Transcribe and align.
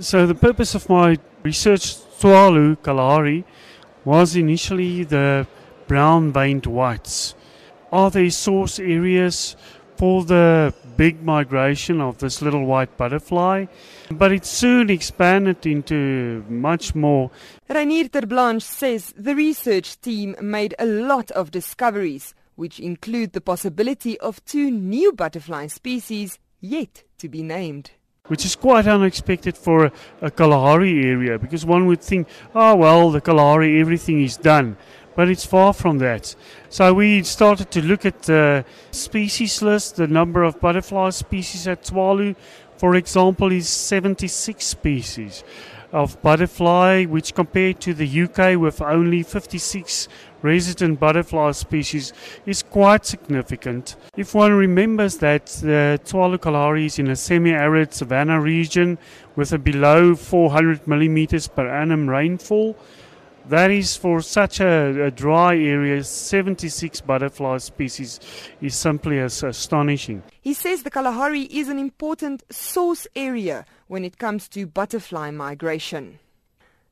So 0.00 0.26
the 0.26 0.34
purpose 0.34 0.74
of 0.74 0.88
my 0.88 1.18
research, 1.44 1.96
Tswalu 2.18 2.82
Kalahari, 2.82 3.44
was 4.04 4.34
initially 4.34 5.04
the 5.04 5.46
brown 5.86 6.32
veined 6.32 6.66
whites. 6.66 7.34
Are 7.92 8.10
there 8.10 8.30
source 8.30 8.78
areas 8.78 9.56
for 9.96 10.24
the 10.24 10.74
big 10.96 11.22
migration 11.22 12.00
of 12.00 12.18
this 12.18 12.42
little 12.42 12.64
white 12.64 12.96
butterfly? 12.96 13.66
But 14.10 14.32
it 14.32 14.44
soon 14.44 14.90
expanded 14.90 15.64
into 15.64 16.44
much 16.48 16.94
more. 16.94 17.30
Reinier 17.70 18.10
Terblanche 18.10 18.62
says 18.62 19.14
the 19.16 19.36
research 19.36 20.00
team 20.00 20.34
made 20.40 20.74
a 20.78 20.86
lot 20.86 21.30
of 21.30 21.52
discoveries, 21.52 22.34
which 22.56 22.80
include 22.80 23.32
the 23.32 23.40
possibility 23.40 24.18
of 24.18 24.44
two 24.44 24.70
new 24.70 25.12
butterfly 25.12 25.68
species 25.68 26.38
yet 26.60 27.04
to 27.18 27.28
be 27.28 27.42
named 27.42 27.92
which 28.28 28.44
is 28.44 28.56
quite 28.56 28.86
unexpected 28.86 29.56
for 29.56 29.86
a, 29.86 29.92
a, 30.22 30.30
Kalahari 30.30 31.04
area 31.04 31.38
because 31.38 31.66
one 31.66 31.86
would 31.86 32.00
think, 32.00 32.28
oh 32.54 32.76
well, 32.76 33.10
the 33.10 33.20
Kalahari, 33.20 33.80
everything 33.80 34.22
is 34.22 34.36
done. 34.36 34.76
But 35.16 35.28
it's 35.28 35.44
far 35.44 35.72
from 35.72 35.98
that. 35.98 36.36
So 36.68 36.94
we 36.94 37.24
started 37.24 37.72
to 37.72 37.82
look 37.82 38.06
at 38.06 38.22
the 38.22 38.64
species 38.92 39.60
list, 39.62 39.96
the 39.96 40.06
number 40.06 40.44
of 40.44 40.60
butterfly 40.60 41.10
species 41.10 41.66
at 41.66 41.82
Tswalu, 41.82 42.36
for 42.78 42.94
example, 42.94 43.52
is 43.52 43.68
76 43.68 44.64
species 44.64 45.44
of 45.92 46.20
butterfly, 46.22 47.04
which 47.04 47.34
compared 47.34 47.80
to 47.80 47.94
the 47.94 48.22
UK 48.22 48.58
with 48.58 48.80
only 48.80 49.22
56 49.22 50.08
resident 50.42 51.00
butterfly 51.00 51.50
species 51.52 52.12
is 52.46 52.62
quite 52.62 53.04
significant. 53.04 53.96
If 54.16 54.34
one 54.34 54.52
remembers 54.52 55.16
that 55.18 55.46
the 55.46 55.98
Tswalu 56.04 56.40
Kalahari 56.40 56.86
is 56.86 56.98
in 56.98 57.08
a 57.08 57.16
semi-arid 57.16 57.92
savanna 57.92 58.40
region 58.40 58.98
with 59.34 59.52
a 59.52 59.58
below 59.58 60.14
400 60.14 60.86
millimeters 60.86 61.48
per 61.48 61.68
annum 61.68 62.08
rainfall, 62.08 62.76
that 63.48 63.70
is 63.70 63.96
for 63.96 64.20
such 64.20 64.60
a, 64.60 65.06
a, 65.06 65.10
dry 65.10 65.56
area, 65.56 66.04
76 66.04 67.00
butterfly 67.00 67.58
species 67.58 68.20
is 68.60 68.74
simply 68.74 69.18
as 69.20 69.42
astonishing. 69.42 70.22
He 70.40 70.54
says 70.54 70.82
the 70.82 70.90
Kalahari 70.90 71.42
is 71.42 71.68
an 71.68 71.78
important 71.78 72.42
source 72.52 73.06
area 73.16 73.64
when 73.86 74.04
it 74.04 74.18
comes 74.18 74.48
to 74.50 74.66
butterfly 74.66 75.30
migration. 75.30 76.18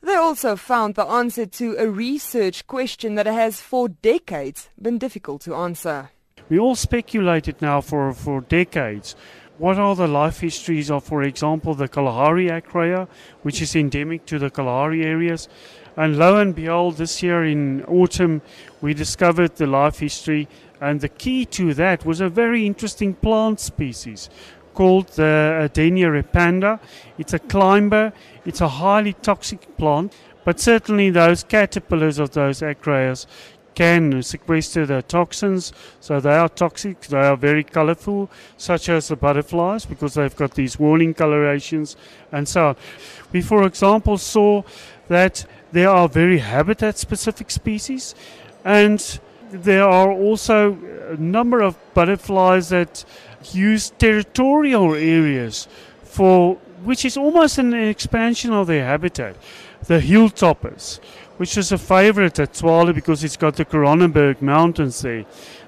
They 0.00 0.14
also 0.14 0.54
found 0.54 0.94
the 0.94 1.06
answer 1.06 1.46
to 1.46 1.76
a 1.78 1.88
research 1.88 2.66
question 2.66 3.14
that 3.14 3.26
has 3.26 3.60
for 3.60 3.88
decades 3.88 4.68
been 4.80 4.98
difficult 4.98 5.42
to 5.42 5.54
answer. 5.54 6.10
We 6.50 6.58
all 6.58 6.74
speculated 6.74 7.62
now 7.62 7.80
for, 7.80 8.12
for 8.12 8.42
decades. 8.42 9.16
What 9.56 9.78
are 9.78 9.94
the 9.94 10.08
life 10.08 10.40
histories 10.40 10.90
of, 10.90 11.04
for 11.04 11.22
example, 11.22 11.74
the 11.74 11.86
Kalahari 11.86 12.48
acraea, 12.48 13.06
which 13.42 13.62
is 13.62 13.76
endemic 13.76 14.26
to 14.26 14.40
the 14.40 14.50
Kalahari 14.50 15.04
areas? 15.04 15.48
And 15.96 16.18
lo 16.18 16.38
and 16.38 16.56
behold, 16.56 16.96
this 16.96 17.22
year 17.22 17.44
in 17.44 17.84
autumn, 17.84 18.42
we 18.80 18.94
discovered 18.94 19.54
the 19.54 19.68
life 19.68 20.00
history, 20.00 20.48
and 20.80 21.00
the 21.00 21.08
key 21.08 21.44
to 21.46 21.72
that 21.74 22.04
was 22.04 22.20
a 22.20 22.28
very 22.28 22.66
interesting 22.66 23.14
plant 23.14 23.60
species 23.60 24.28
called 24.74 25.06
the 25.10 25.68
Adenia 25.70 26.10
repanda. 26.10 26.80
It's 27.16 27.32
a 27.32 27.38
climber, 27.38 28.12
it's 28.44 28.60
a 28.60 28.66
highly 28.66 29.12
toxic 29.12 29.76
plant, 29.76 30.12
but 30.44 30.58
certainly 30.58 31.10
those 31.10 31.44
caterpillars 31.44 32.18
of 32.18 32.32
those 32.32 32.60
acraeas 32.60 33.28
can 33.74 34.22
sequester 34.22 34.86
the 34.86 35.02
toxins, 35.02 35.72
so 36.00 36.20
they 36.20 36.34
are 36.34 36.48
toxic, 36.48 37.00
they 37.02 37.18
are 37.18 37.36
very 37.36 37.64
colorful, 37.64 38.30
such 38.56 38.88
as 38.88 39.08
the 39.08 39.16
butterflies, 39.16 39.84
because 39.84 40.14
they've 40.14 40.36
got 40.36 40.54
these 40.54 40.78
warning 40.78 41.14
colorations 41.14 41.96
and 42.32 42.48
so 42.48 42.68
on. 42.68 42.76
We, 43.32 43.42
for 43.42 43.66
example, 43.66 44.18
saw 44.18 44.62
that 45.08 45.44
there 45.72 45.90
are 45.90 46.08
very 46.08 46.38
habitat 46.38 46.98
specific 46.98 47.50
species, 47.50 48.14
and 48.64 49.20
there 49.50 49.84
are 49.84 50.10
also 50.10 50.78
a 51.10 51.16
number 51.16 51.60
of 51.60 51.76
butterflies 51.94 52.68
that 52.70 53.04
use 53.52 53.90
territorial 53.90 54.94
areas 54.94 55.68
for 56.02 56.56
which 56.84 57.04
is 57.04 57.16
almost 57.16 57.58
an 57.58 57.72
expansion 57.72 58.52
of 58.52 58.66
their 58.66 58.84
habitat. 58.84 59.36
The 59.86 60.00
hilltoppers, 60.00 61.00
which 61.36 61.56
is 61.56 61.72
a 61.72 61.78
favorite 61.78 62.38
at 62.38 62.52
Tswalu 62.52 62.94
because 62.94 63.24
it's 63.24 63.36
got 63.36 63.56
the 63.56 63.64
Korannaberg 63.64 64.40
Mountains 64.40 65.02
there. 65.02 65.24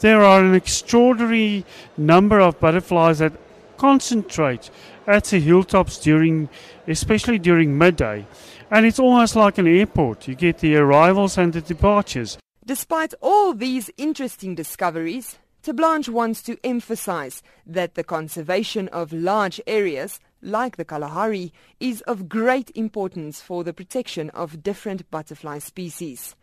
There 0.00 0.22
are 0.22 0.44
an 0.44 0.54
extraordinary 0.54 1.64
number 1.96 2.40
of 2.40 2.60
butterflies 2.60 3.18
that 3.18 3.32
concentrate 3.76 4.70
at 5.06 5.24
the 5.24 5.40
hilltops 5.40 5.98
during, 5.98 6.48
especially 6.86 7.38
during 7.38 7.76
midday. 7.76 8.26
And 8.70 8.84
it's 8.84 8.98
almost 8.98 9.34
like 9.34 9.58
an 9.58 9.66
airport. 9.66 10.28
You 10.28 10.34
get 10.34 10.58
the 10.58 10.76
arrivals 10.76 11.38
and 11.38 11.52
the 11.52 11.62
departures. 11.62 12.38
Despite 12.64 13.14
all 13.22 13.54
these 13.54 13.90
interesting 13.96 14.54
discoveries, 14.54 15.38
Terblanche 15.62 16.10
wants 16.10 16.42
to 16.42 16.58
emphasize 16.62 17.42
that 17.66 17.94
the 17.94 18.04
conservation 18.04 18.88
of 18.88 19.12
large 19.12 19.60
areas, 19.66 20.20
like 20.42 20.76
the 20.76 20.84
Kalahari, 20.84 21.52
is 21.80 22.00
of 22.02 22.28
great 22.28 22.70
importance 22.74 23.40
for 23.40 23.64
the 23.64 23.72
protection 23.72 24.30
of 24.30 24.62
different 24.62 25.10
butterfly 25.10 25.58
species. 25.58 26.34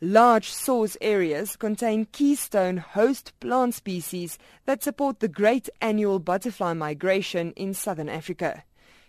Large 0.00 0.50
source 0.50 0.96
areas 1.00 1.54
contain 1.54 2.06
keystone 2.06 2.78
host 2.78 3.32
plant 3.38 3.74
species 3.74 4.36
that 4.66 4.82
support 4.82 5.20
the 5.20 5.28
great 5.28 5.68
annual 5.80 6.18
butterfly 6.18 6.72
migration 6.72 7.52
in 7.52 7.72
southern 7.72 8.08
Africa. 8.08 8.64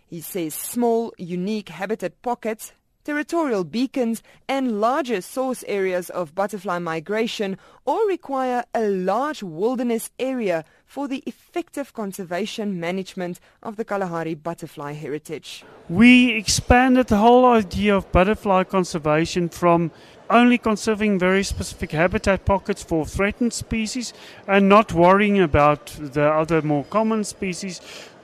He 0.06 0.22
says 0.22 0.54
small, 0.54 1.12
unique 1.18 1.70
habitat 1.70 2.22
pockets, 2.22 2.74
territorial 3.04 3.64
beacons, 3.64 4.24
and 4.48 4.80
larger 4.80 5.22
source 5.22 5.64
areas 5.68 6.10
of 6.10 6.36
butterfly 6.36 6.80
migration 6.80 7.58
all 7.86 8.06
require 8.08 8.64
a 8.74 8.88
large 8.88 9.44
wilderness 9.44 10.10
area 10.20 10.64
for 10.86 11.08
the 11.08 11.24
effective 11.26 11.94
conservation 11.94 12.80
management 12.80 13.40
of 13.62 13.76
the 13.76 13.84
Kalahari 13.86 14.36
butterfly 14.36 14.94
heritage. 14.94 15.64
We 15.90 16.34
expanded 16.34 17.08
the 17.08 17.18
whole 17.18 17.46
idea 17.46 17.96
of 17.96 18.12
butterfly 18.12 18.64
conservation 18.66 19.50
from 19.50 19.92
only 20.30 20.58
conserving 20.58 21.20
very 21.20 21.44
specific 21.44 21.92
habitat 21.92 22.46
pockets 22.46 22.84
for 22.84 23.06
threatened 23.06 23.54
species 23.54 24.14
and 24.48 24.70
not 24.70 24.94
worrying 24.94 25.40
about 25.40 25.88
the 26.00 26.24
other 26.24 26.62
more 26.62 26.86
common 26.86 27.24
species 27.24 27.82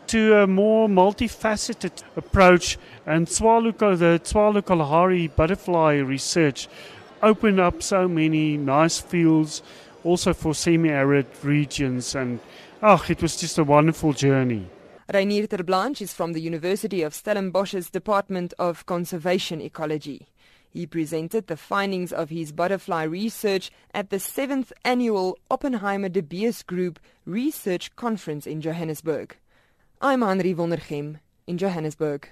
to 0.09 0.41
a 0.41 0.47
more 0.47 0.87
multifaceted 0.87 2.03
approach. 2.15 2.77
And 3.05 3.27
Tswalu, 3.27 3.77
the 3.77 4.19
Tswalu 4.23 4.65
Kalahari 4.65 5.27
butterfly 5.27 5.97
research 5.97 6.67
opened 7.21 7.59
up 7.59 7.83
so 7.83 8.07
many 8.07 8.57
nice 8.57 8.99
fields 8.99 9.61
also 10.03 10.33
for 10.33 10.55
semi-arid 10.55 11.27
regions 11.43 12.15
and 12.15 12.39
oh, 12.81 13.03
it 13.09 13.21
was 13.21 13.35
just 13.35 13.57
a 13.57 13.63
wonderful 13.63 14.13
journey. 14.13 14.65
Reinier 15.13 15.47
Terblanche 15.47 16.01
is 16.01 16.13
from 16.13 16.33
the 16.33 16.41
University 16.41 17.01
of 17.01 17.13
Stellenbosch's 17.13 17.89
Department 17.89 18.53
of 18.57 18.85
Conservation 18.85 19.61
Ecology. 19.61 20.27
He 20.71 20.85
presented 20.85 21.47
the 21.47 21.57
findings 21.57 22.13
of 22.13 22.29
his 22.29 22.51
butterfly 22.51 23.03
research 23.03 23.71
at 23.93 24.11
the 24.11 24.17
7th 24.17 24.71
annual 24.85 25.37
Oppenheimer 25.49 26.09
de 26.09 26.21
Beers 26.21 26.63
Group 26.63 26.99
Research 27.25 27.95
Conference 27.95 28.47
in 28.47 28.61
Johannesburg. 28.61 29.35
I'm 30.01 30.21
Hanri 30.21 30.55
Wondergem 30.55 31.19
in 31.45 31.57
Johannesburg. 31.57 32.29